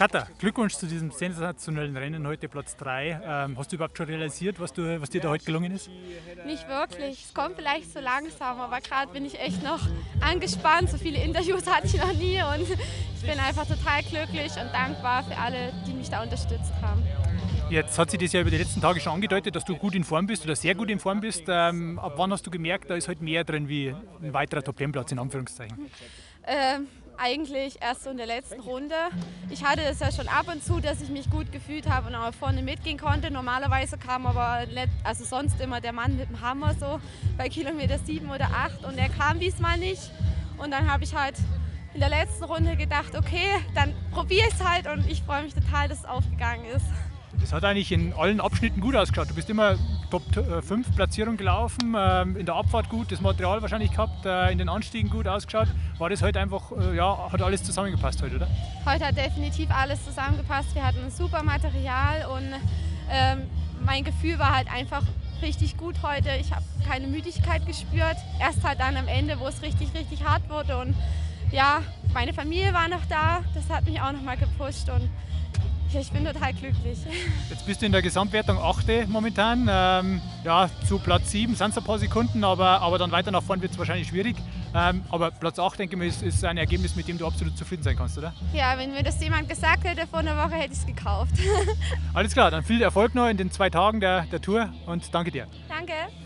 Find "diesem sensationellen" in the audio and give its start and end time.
0.86-1.94